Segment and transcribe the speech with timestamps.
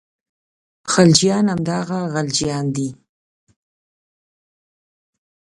[0.91, 2.89] خلجیان همدغه غلجیان دي.